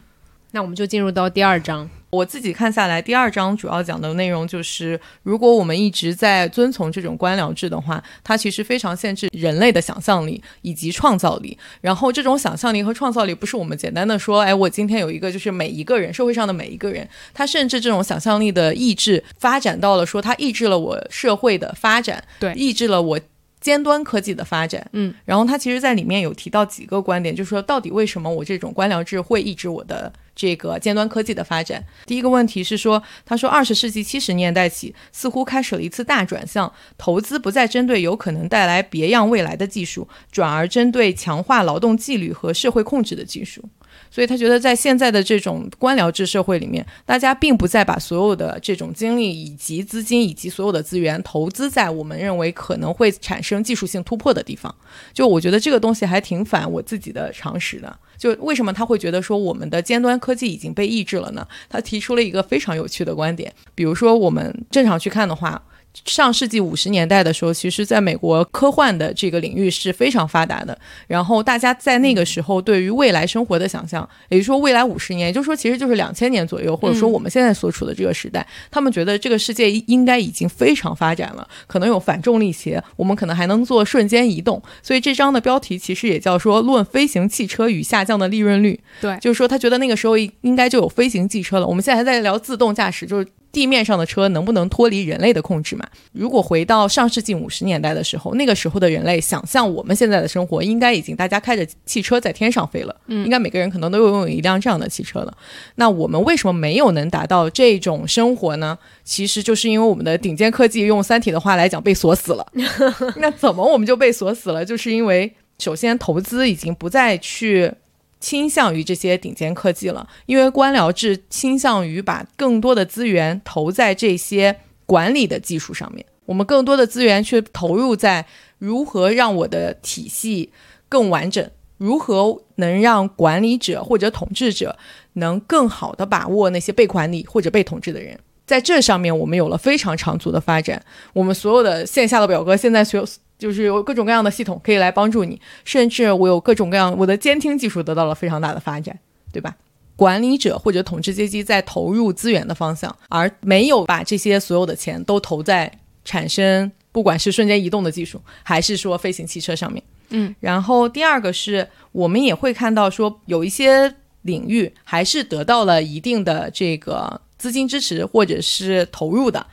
[0.52, 1.89] 那我们就进入到第二章。
[2.12, 11.58] 我自己看下来，第二章主要讲的内容就是，如果我们一直在遵从这种官僚制的话，它其实非常限制人类的想象力以及创造力。
[11.82, 23.19] 然后，这种想象力和创造力不是我们简单的说，哎，我今天有一个，就是每一个人，社会上的每一个人，他甚至这种想象力的意志发展到了说，他抑制了我社会的发展，对，抑制了我。
[23.62, 31.84] 尖端科技的发展，嗯，然后他其实在里面有提到几个观点，就是说到底为什么我这种官僚制会抑制我的这个尖端科技的发展？
[32.06, 43.63] 第一个问题是说，他说二十世纪七十年代起，似乎开始了一次大转向，投资不再针对有可能带来别样未来的技术，转而针对强化劳动纪律和社会控制的技术。
[44.12, 54.74] 所以他觉得，在现在的这种官僚制社会里面，大家并不再把所有的这种精力以及资金以及所有的资源投资在我们认为可能会产生技术性突破的地方。
[55.13, 57.95] 就我觉得这个东西还挺反我自己的常识的。
[58.17, 61.48] 就为什么他会觉得说我们的尖端科技已经被抑制了呢？
[61.69, 65.62] 他提出了一个非常有趣的观点，比如说我们正常去看的话。
[66.06, 70.78] 上世纪五十年代的时候，其实在美国科幻的这个领域是非常发达的。
[71.08, 84.62] 然后大家在那个时候对于未来生活的想象，也就是说未来五十年，也就是说其实就是两千年左右，或者说我们现在所处的这个时代，他们觉得这个世界应该已经非常发展了，可能有反重力鞋，我们可能还能做瞬间移动。
[84.84, 88.80] 所以这章的标题其实也叫说《论飞行汽车与下降的利润率》。
[89.02, 91.67] 对，就是说他觉得那个时候应该就有飞行汽车了。
[91.67, 93.28] 我们现在还在聊自动驾驶，就是。
[93.52, 95.88] 地面上的车能不能脱离人类的控制嘛？
[96.12, 105.36] 如果回到上世纪五十年代的时候，那个时候的人类想象我们现在的生活，应该已经大家开着汽车在天上飞了，嗯，应该每个人可能都拥有一辆这样的汽车了。
[105.76, 108.78] 那我们为什么没有能达到这种生活呢？
[109.04, 112.46] 其实就是因为我们的顶尖科技，用《三体》的话来讲，被锁死了。
[113.18, 114.64] 那怎么我们就被锁死了？
[114.64, 117.74] 就是因为首先投资已经不再去。
[118.20, 124.56] 倾向于这些顶尖科技了，因为官僚制倾向于把更多的资源投在这些
[124.86, 126.06] 管理的技术上面。
[126.26, 128.26] 我们更多的资源去投入在
[128.58, 130.52] 如何让我的体系
[130.88, 134.78] 更完整，如何能让管理者或者统治者
[135.14, 138.20] 能更好的把握那些被管理或者被统治的人。
[138.46, 140.84] 在这上面，我们有了非常长足的发展。
[141.14, 143.08] 我们所有的线下的表格现在所有。
[143.39, 148.99] 就是有各种各样的系统可以来帮助你，甚至我有各种各样我的监听技术得到了非常大的发展，
[149.32, 149.56] 对吧？
[149.95, 155.71] 管理者或者统治阶级在投入资源的方向，而没有把这些所有的钱都投在
[156.06, 159.84] 产生不管是瞬间移动的技术，还是说飞行汽车上面。
[160.10, 169.45] 嗯，然后第二个是我们也会看到说有一些领域还是得到了一定的这个资金支持或者是投入的。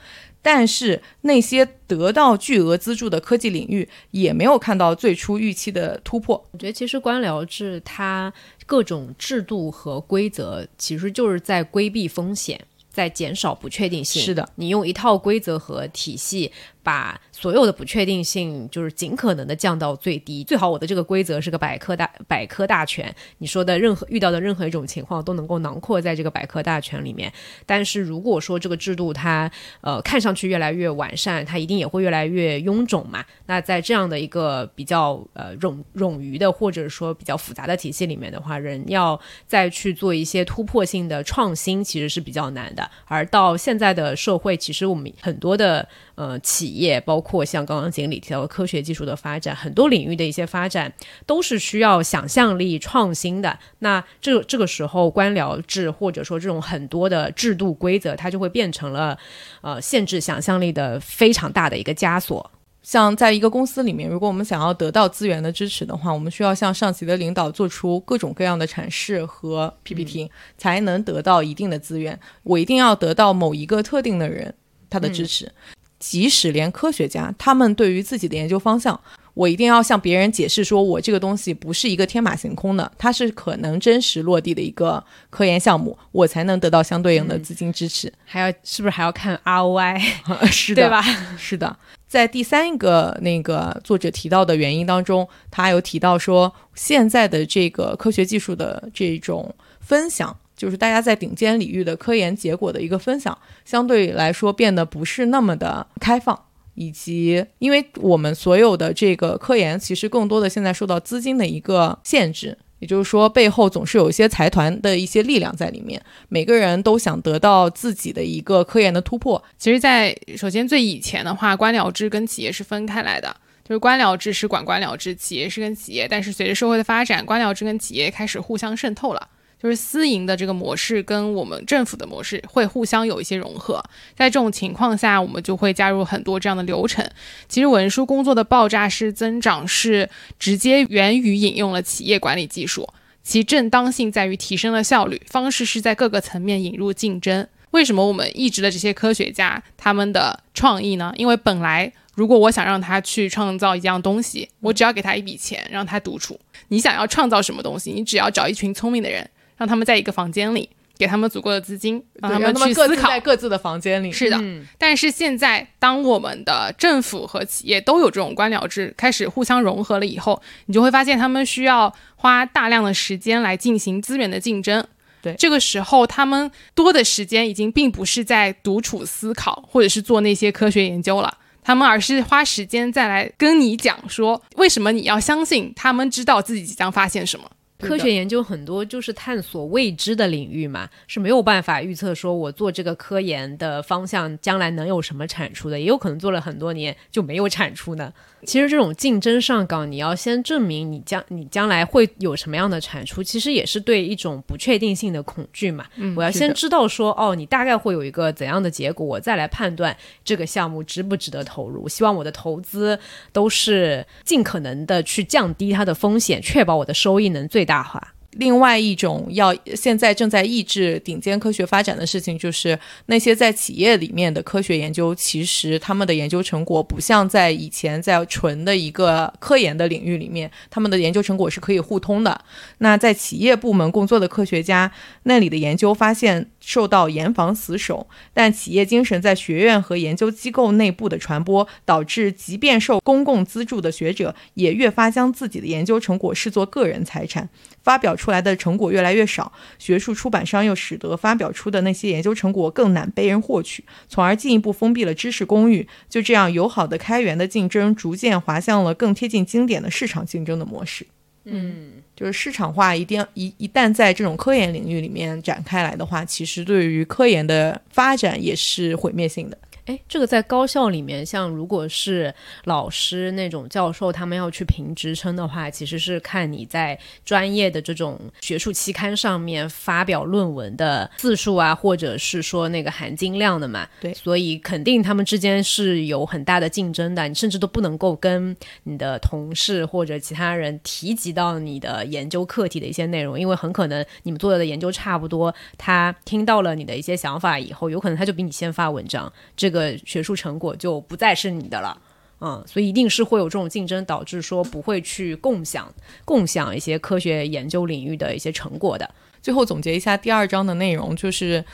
[0.47, 6.41] 但是那些得到巨额资助的科技领域也没有看到最初预期的突破。
[6.53, 8.33] 我觉得其实官僚制它
[8.65, 14.23] 各种制度和规则其实就是在规避风险，在减少不确定性。
[14.23, 16.53] 是的，你用一套规则和体系。
[16.87, 27.33] 把所有的不确定性就是尽可能的降到最低，最好我的这个规则是个百科大百科大全，你说的任何遇到的任何一种情况都能够囊括在这个百科大全里面。
[27.67, 33.25] 但是如果说这个制度它呃看上去越来越完善，它一定也会越来越臃肿嘛。
[33.47, 42.89] 那在这样的一个比较呃冗冗余的或者说比较复杂的体系里面的话，人要再去做一些突破性的创新，其实是比较难的。
[43.07, 45.89] 而到现在的社会，其实我们很多的。
[46.17, 50.93] 呃，企业包括像刚刚经理提到的科学技术的发展，很多领域的一些发展
[51.27, 53.59] 都是需要想象力创新的。
[53.81, 59.17] 那这这个时候，官僚制或者说这种很多的制度规则，它就会变成了
[59.61, 62.51] 呃限制想象力的非常大的一个枷锁。
[62.83, 72.19] 像在一个公司里面，如果我们想要得到资源的支持的话，我们需要向上级的领导做出各种各样的阐释和 PPT，才能得到一定的资源。
[72.45, 74.55] 我一定要得到某一个特定的人
[74.89, 75.53] 他的支持。
[75.99, 78.99] 即使连科学家，他们对于自己的研究方向，
[79.35, 88.13] 我一定要向别人解释，说我这个东西不是一个天马行空的，它是可能真实落地的一个科研项目，我才能得到相对应的资金支持。
[88.25, 90.01] 还要是不是还要看 ROI？
[90.51, 91.03] 是的，对吧？
[91.39, 100.37] 是的，在第三个那个作者提到的原因当中，他有提到说，现在的这个科学技术的这种分享。
[100.57, 106.39] 就是大家在顶尖领域的科研结果的一个分享，相对来说变得不是那么的开放，
[106.75, 119.43] 以及因为我们所有的这个科研，其实更多的现在受到资金的一个限制，也就是说背后总是有一些财团的一些力量在里面，每个人都想得到自己的一个科研的突破。
[119.59, 129.29] 其实，在首先最以前的话，官僚制跟企业是分开来的，就是官僚制是管官僚制，企业是跟企业，但是随着社会的发展，官僚制跟企业开始互相渗透了。
[129.61, 133.83] 就是私营的这个模式跟我们政府的模式会互相有一些融合，
[134.15, 137.09] 在这种情况下，我们就会加入很多这样的流程。
[137.49, 142.87] 其实文书工作的爆炸式增长是直接源于引用了企业管理技术，
[143.23, 147.49] 其正当性在于提升了效率，方式是在各个层面引入竞争。
[147.71, 151.13] 为什么我们一直的这些科学家他们的创意呢？
[151.17, 156.39] 因为本来如果我想让他去创造一样东西，我只要给他一笔钱让他独处。
[156.69, 159.29] 你想要创造什么东西，你只要找一群聪明的人。
[159.57, 164.11] 让他们在一个房间里，给他们足够的资金，让他们去思考，在各自的房间里。
[164.11, 164.41] 是的，
[164.79, 174.87] 但是现在，当我们的政府和企业都有这种官僚制，开始互相融合了以后，你就会发现，他们需要花大量的时间来进行资源的竞争。
[175.23, 187.51] 对，这个时候，他们多的时间已经并不是在独处思考，或者是做那些科学研究了，他们而是花时间再来跟你讲说，为什么你要相信他们知道自己即将发现什么。
[187.79, 198.13] 科学研究很多就是探索未知的领域嘛，是没有办法预测说我做这个科研的方向将来能有什么产出的，也有可能做了很多年就没有产出呢。
[198.47, 205.85] 其实这种竞争上岗，你要先证明你将你将来会有什么样的产出，其实也是对一种不确定性的恐惧嘛。
[206.17, 209.95] 我要先知道说哦，你大概会有一个怎样的结果，我再来判断
[210.25, 211.89] 这个项目值不值得投入。
[211.89, 212.99] 希望我的投资
[213.33, 218.15] 都是尽可能的去降低它的风险，确保我的收益能最大化。
[218.39, 232.41] 另外一种要现在正在抑制顶尖科学发展的事情，就是那些在企业里面的科学研究，其实他们的研究成果不像在以前在纯的一个科研的领域里面，他们的研究成果是可以互通的。
[232.79, 234.91] 那在企业部门工作的科学家，
[235.25, 236.51] 那里的研究发现。
[236.67, 247.49] 受到严防死守，但企业精神在学院和研究机构内部的传播，导致即便受公共资助的学者，也越发将自己的研究成果视作个人财产，
[247.87, 249.53] 发表出来的成果越来越少。
[249.79, 255.87] 学术出版商又使得发表出的那些研究成果更难被人获取，从而进一步封闭了知识公寓。
[256.09, 261.07] 就这样，友好的开源的竞争逐渐滑向了更贴近经典的市场竞争的模式。
[261.45, 261.93] 嗯。
[262.17, 269.59] 就是市场化一定一一旦在这种科研领域里面展开来的话，其实对于科研的发展也是毁灭性的。
[269.87, 272.35] 哎，这个在高校里面，像如果是
[272.65, 283.89] 老师那种教授，他们要去评职称的话，其实是看你在专业的这种学术期刊上面发表论文的字数啊，或者是说那个含金量的嘛。
[284.01, 299.76] 对，所以肯定他们之间是有很大的竞争的，你甚至都不能够跟你的同事或者其他人提及到你的研究课题的一些内容，因为很可能你们做的研究差不多，他听到了你的一些想法以后，有可能他就比你先发文章，这个。
[299.77, 302.01] 个学术成果就不再是你的了，
[302.41, 305.93] 嗯，所以一定是会有这种竞争，导致说不会去共享
[306.25, 309.09] 共享一些科学研究领域的一些成果的。
[309.43, 311.65] 最后总结一下第二章的内容，就是，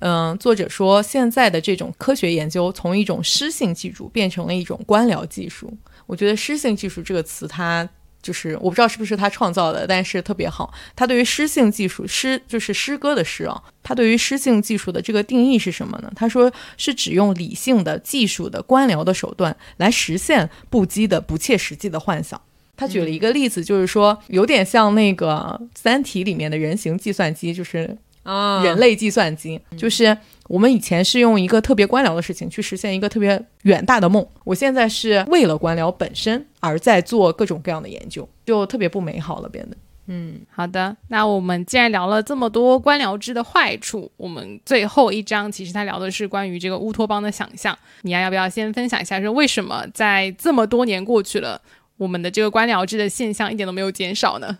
[0.00, 5.72] 嗯，作者说现在的这种科学研究从一种诗性技术变成了一种官僚技术。
[6.06, 7.88] 我觉得“诗性技术”这个词，它。
[8.22, 10.72] 就是我不知道是不是他创造的，但是特别好。
[10.94, 13.60] 他对于诗性技术，诗就是诗歌的诗啊。
[13.82, 16.12] 他对于诗性技术的这个定义是什么呢？
[16.14, 22.40] 他说是指用理性的、技术的、官僚的手段来实现不羁的、不切实际的幻想。
[22.76, 30.16] 他举了一个例子，就是说有点像那个《三体》里面的人形计算机，就是啊，人类计算机，就是。
[30.48, 39.76] 我们以前是用一个特别官僚的事情去实现一个特别远大的梦，我现在是为了官僚本身而在做各种各样的研究，就特别不美好了，变得。
[40.08, 40.94] 嗯，好的。
[41.08, 47.78] 那我们既然聊了这么多官僚制的坏处，我们最后一章其实他聊的是关于这个乌托邦的想象。
[48.02, 51.58] 你要要不要先分享一下，说为什么在这么多年过去了，
[51.96, 54.58] 我们的这个官僚制的现象一点都没有减少呢？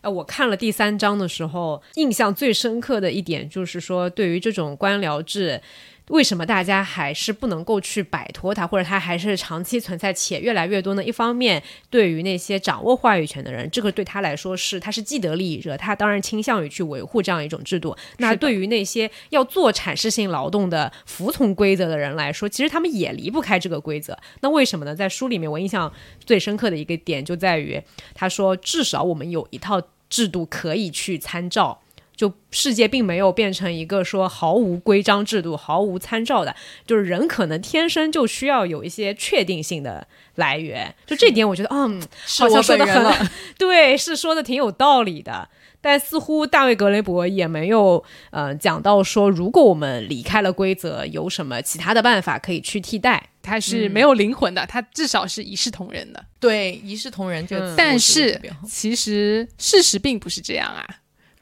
[0.00, 5.60] 呃，我看了第三章的时候，印象最深刻的一点就是说，对于这种官僚制。
[6.08, 11.04] 为什么大家还是不能够去摆脱它，或者它还是长期存在且越来越多呢？
[11.04, 17.96] 一方面，对于那些掌握话语权的人，这个对他来说是他是既得利益者，他当然倾向于去维护这样一种制度。
[18.18, 24.18] 那对于那些要做阐释性劳动的、服从规则的人来说，其实他们也离不开这个规则。
[24.40, 24.94] 那为什么呢？
[24.94, 25.92] 在书里面，我印象
[26.24, 27.80] 最深刻的一个点就在于，
[28.14, 31.80] 他说至少我们有一套制度可以去参照。
[32.18, 36.52] 就世界并没有变成一个说毫无规章制度、毫无参照的，
[36.84, 40.04] 就是人可能天生就需要有一些确定性的
[40.34, 40.92] 来源。
[41.06, 42.02] 就这点，我觉得，嗯，
[42.38, 45.48] 好像说的很对，是说的挺有道理的。
[45.80, 48.02] 但似乎大卫·格雷伯也没有，
[48.32, 53.28] 呃，讲到说，如果我们离开了规则，有什么其他的办法可以去替代？
[53.40, 56.24] 它是没有灵魂的，它至少是一视同仁的。
[56.40, 60.84] 对，一视同仁就，但是其实事实并不是这样啊。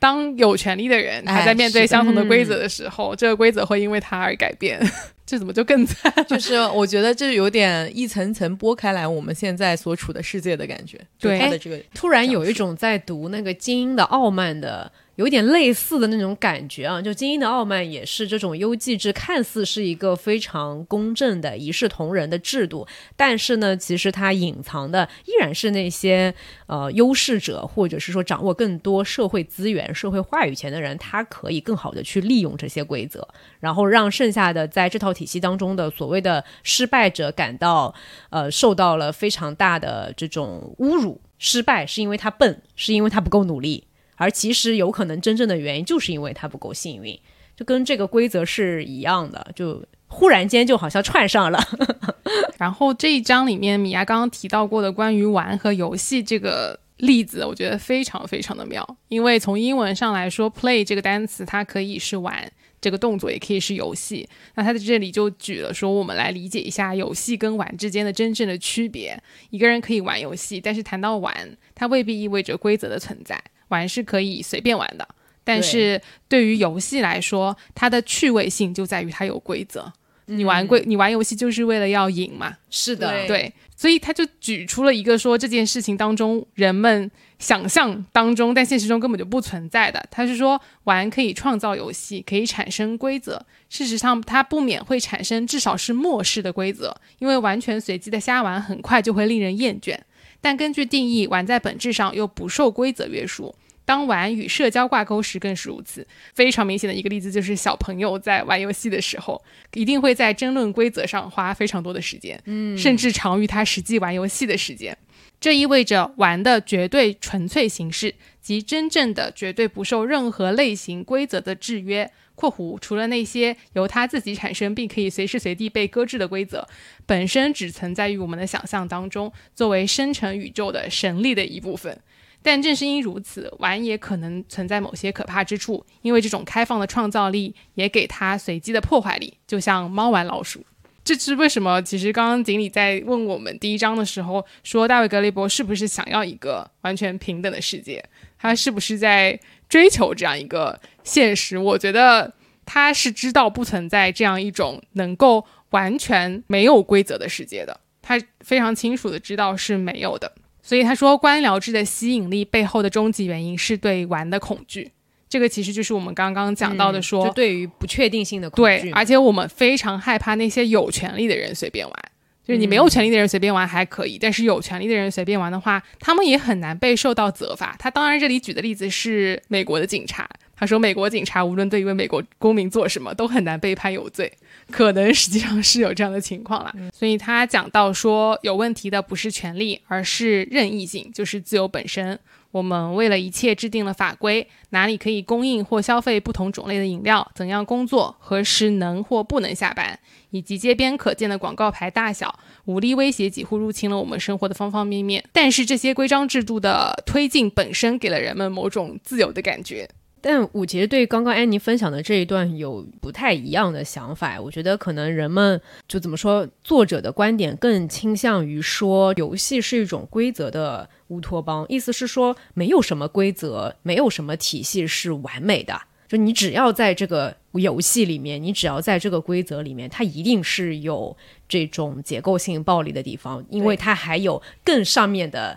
[0.07, 4.81] 当有权利的人还在面对相同的规则的时候，这个规则会因为他而改变，
[5.27, 6.11] 这怎么就更惨？
[6.27, 10.99] 就是我觉得这有点一层层剥开来我们现在所处的世界的感觉。
[11.19, 14.91] 对，他的这个突然有一种在读那个精英的傲慢的。
[15.17, 26.35] 有点类似的那种感觉啊，就《精英的傲慢》也是这种优绩制，看似是一个非常公正的一视同仁的制度，但是呢，其实它隐藏的依然是那些
[26.67, 33.27] 呃优势者，或者是说掌握更多社会资源、社会话语权的人，他可以更好的去利用这些规则，
[33.67, 37.93] 然后让剩下的在这套体系当中的所谓的失败者感到
[38.31, 41.21] 呃受到了非常大的这种侮辱。
[41.37, 43.89] 失败是因为他笨，是因为他不够努力。
[44.15, 47.19] 而其实有可能真正的原因就是因为他不够幸运，
[47.57, 51.59] 就跟这个规则是一样的，就忽然间就好像串上了。
[52.57, 62.51] 然后这一章里面，米娅刚刚提到过的关于玩和游戏这个例子，我觉得非常非常的妙，因为从英文上来说，play 这个单词它可以是玩
[62.81, 64.29] 这个动作，也可以是游戏。
[64.55, 69.21] 那他在这里就举了说，我们来理解一下游戏跟玩之间的真正的区别。
[69.51, 73.43] 一个人可以玩游戏，但是谈到玩，它未必意味着规则的存在。
[73.69, 75.09] 玩是可以随便玩的，
[75.43, 79.93] 但是对于游戏来说，它的趣味性就在于它有规则。
[80.27, 82.57] 你玩规，你玩游戏就是为了要赢嘛？
[82.71, 83.53] 是的，对。
[83.77, 90.03] 所以他就举出了一个说这件事情当中人们想象当中，但现实中根本就不存在的。
[90.11, 93.45] 他是说玩可以创造游戏，可以产生规则。
[93.69, 99.99] 事实上，它不免会产生至少是漠视的规则，因为完全随机的瞎玩很快就会令人厌倦。
[100.41, 103.55] 但根据定义，玩在本质上又不受规则约束。
[103.87, 106.07] 当玩与社交挂钩时更是如此。
[106.35, 114.95] 非常明显的一个例子就是小朋友在玩游戏的时候，一定会在争论规则上花非常多的时间，嗯，甚至长于他实际玩游戏的时间。
[115.39, 126.67] 这意味着玩的绝对纯粹形式及真正的绝对不受任何类型规则的制约（括弧除了那些由他自己产生并可以随时随地被搁置的规则）
[127.05, 132.01] 本身只存在于我们的想象当中，作为生成宇宙的神力的一部分。
[132.47, 140.65] 但正是因如此，玩也可能存在某些可怕之处，因为这种开放的创造力也给他随机的破坏力，就像猫玩老鼠。
[141.03, 141.83] 这是为什么？
[141.83, 148.05] 其实刚刚锦鲤在问我们第一章的时候，说大卫格雷伯是不是想要一个完全平等的世界？
[148.39, 151.59] 他是不是在追求这样一个现实？
[151.59, 152.33] 我觉得
[152.65, 160.33] 他是知道不存在这样一种能够完全没有规则的世界的，他非常清楚的知道是没有的。
[160.67, 164.91] 所以他说，官僚制的吸引力背后的终极原因是对玩的恐惧。
[165.29, 168.81] 这个其实就是我们刚刚讲到的，说对于不确定性的恐惧。
[168.81, 171.97] 对，而且我们非常害怕那些有权利的人随便玩。
[172.45, 177.77] 就是你没有权利的人随便玩还可以，但是有权利的人随便玩的话，他们也很难被受到责罚。
[177.79, 180.29] 他当然这里举的例子是美国的警察。
[180.57, 184.33] 他说，美国警察无论对一位美国公民做什么，都很难被判有罪。
[184.71, 186.75] 可能实际上是有这样的情况了。
[186.93, 192.19] 所以他讲到说，有问题的不是权利，而是任意性，就是自由本身。
[192.53, 199.99] 我们为了一切制定了法规，哪里可以供应或消费不同种类的饮料，怎样工作，何时能或不能下班，
[200.31, 205.23] 以及街边可见的广告牌大小，武力威胁几乎入侵了我们生活的方方面面。
[205.33, 209.87] 但是这些规章制度的推进本身给了人们某种自由的感觉。
[210.29, 214.41] 但我其实对刚刚安妮分享的这一段有不太一样的想法。
[214.41, 225.81] 我觉得可能人们就怎么说，作者的观点更倾向于说，游戏是一种规则的乌托邦，意思是说，没有什么规则，没有什么体系是完美的。
[226.09, 231.17] 就你只要在这个游戏里面，你只要在这个规则里面，它一定是有
[231.49, 235.57] 这种结构性暴力的地方，因为它还有更上面的。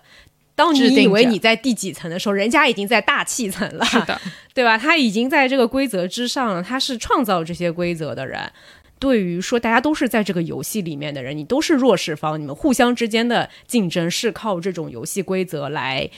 [0.60, 4.20] 当你以为你在第几层的时候，人家已经在大气层了，是的，
[4.54, 4.78] 对吧？
[4.78, 8.52] 他已经在这个规则之上了，他是创造这些规则的人。
[9.00, 16.10] 对于说大家都是在这个游戏里面的人，你都是弱势方，你们互相之间的竞争是靠这种游戏规则来。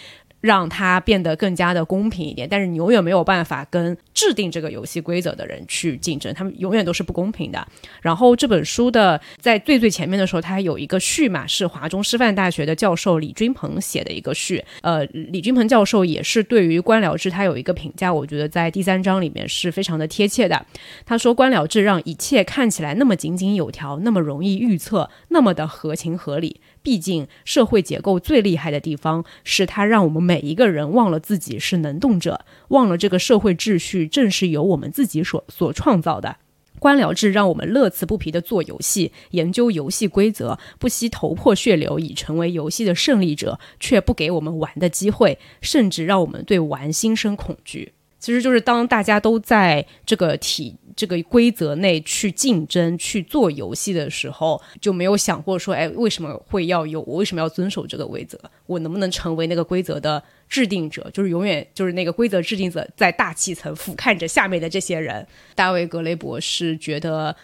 [0.42, 7.66] 让它变得更加的公平一点，但是你永远没有办法跟制定这个游戏规则的人去竞争，他们永远都是不公平的。
[8.02, 14.64] 然后这本书的在最最前面的时候，它有一个序嘛，是华中师范大学的教授李君鹏写的一个序。
[14.82, 20.66] 呃，李君鹏教授也是对于官僚制他有一个评价，我觉得在第三章里面是非常的贴切的。
[21.06, 26.61] 他说，官僚制让一切看起来那么井井有条，那么容易预测，那么的合情合理。
[26.84, 36.38] 毕竟，社会结构最厉害的地方是它让我们每一个人忘了自己是能动者，忘了这个社会秩序正是由我们自己所所创造的。
[36.80, 47.94] 官僚制让我们乐此不疲地做游戏，研究游戏规则，不惜头破血流以成为游戏的胜利者，却不给我们玩的机会，甚至让我们对玩心生恐惧。
[48.22, 57.02] 其实就是当大家都在这个体这个规则内去竞争去做游戏的时候，就没有想过说，哎，为什么会要有？
[57.02, 58.40] 我为什么要遵守这个规则？
[58.68, 61.10] 我能不能成为那个规则的制定者？
[61.12, 65.26] 就是永远就是那个规则制定者在大气层俯瞰着下面的这些人。
[65.56, 67.36] 大卫格雷伯是觉得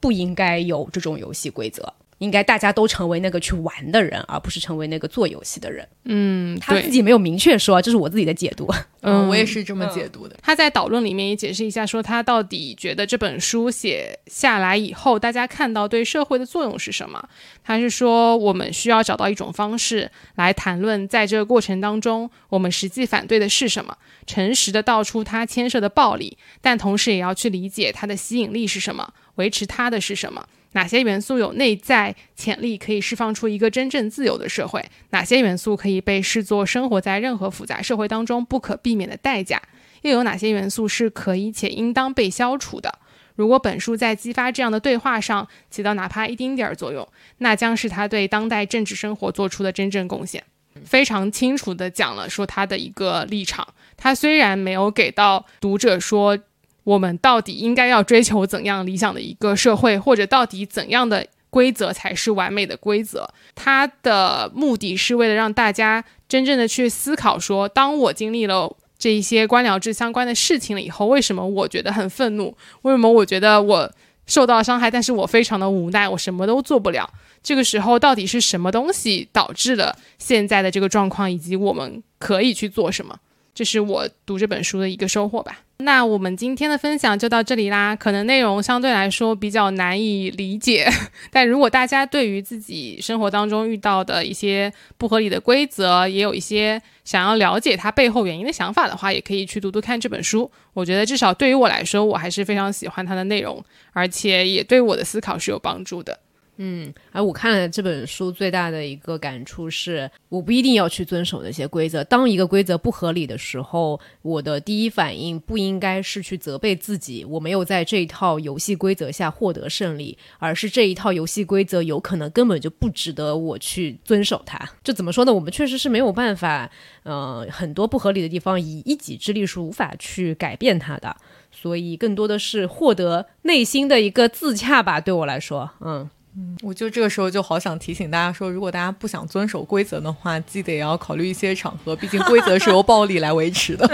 [0.00, 1.94] 不应该有这种游戏规则。
[2.18, 5.86] 应该大家都成为那个去玩的人，而不是成为那个做游戏的人。
[6.04, 8.68] 嗯，他自己没有明确说，这是我自己的解读。
[9.00, 10.36] 嗯，我也是这么解读的。
[10.42, 17.28] 他在导论里面也解释一下，说他到底觉得这本书写下来以后，大家看到对社会的作用是什么？
[17.62, 23.96] 他是说，我们需要找到一种方式来谈论，在这个过程当中，我们实际反对的是什么？
[24.26, 30.46] 诚实的道出它牵涉的暴力，但同时也要去理解它的吸引力是什么，维持它的是什么。
[30.74, 34.84] 哪些元素有内在潜力可以释放出一个真正自由的社会？
[35.10, 39.60] 哪些元素可以被视作生活在任何复杂社会当中不可避免的代价？
[40.02, 42.98] 又有哪些元素是可以且应当被消除的？
[43.36, 47.08] 如果本书在激发这样的对话上起到哪怕一丁点儿作用，
[47.38, 50.44] 那将是他对当代政治生活做出的真正贡献。
[50.84, 53.66] 非常清楚地讲了说他的一个立场。
[53.96, 56.38] 他虽然没有给到读者说
[56.84, 68.76] 我们到底应该要追求怎样理想的一个社会，或者到底怎样的规则才是完美的规则，它的目的是为了让大家真正的去思考说，当我经历了。
[68.96, 72.56] 这一些官僚制相关的事情了以后，为什么我觉得很愤怒？
[72.82, 73.92] 为什么我觉得我
[74.24, 74.90] 受到伤害？
[74.90, 77.10] 但是我非常的无奈，我什么都做不了。
[77.42, 83.18] 这个时候到底是什么东西导致了现在的这个状况，以及我们可以去做什么？
[83.54, 85.60] 这是我读这本书的一个收获吧。
[85.78, 87.96] 那我们今天的分享就到这里啦。
[87.96, 90.88] 可能内容相对来说比较难以理解，
[91.30, 100.50] 但如果大家对于自己生活当中遇到的一些不合理的规则，也有一些想要了解它背后原因的想法的话，也可以去读读看这本书。
[100.72, 106.20] 我觉得至少对于我来说，我还是非常喜欢它的内容，而且也对我的思考是有帮助的。
[106.56, 112.04] 嗯，而我看了这本书最大的一个感触是，我不一定要去遵守那些规则。
[112.04, 124.56] 当一个规则不合理的时候，我的第一反应不应该是去责备自己，我没有在这一套游戏规则下获得胜利，而是这一套游戏规则有可能根本就不值得我去遵守它。
[124.84, 125.34] 这怎么说呢？
[125.34, 126.70] 我们确实是没有办法，
[127.02, 131.16] 呃，很多不合理的地方以一己之力是无法去改变它的，
[131.50, 135.00] 所以更多的是获得内心的一个自洽吧。
[135.00, 136.08] 对我来说，嗯。
[136.36, 143.88] 嗯，我就这个时候就好想提醒大家说，如果大家不想遵守规则的话，记得也要考虑一些场合，毕竟规则是由暴力来维持的。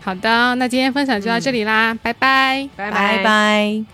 [0.00, 3.84] 好的，那今天分享就到这里啦，拜拜拜拜拜。